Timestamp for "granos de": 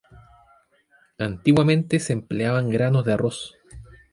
2.71-3.13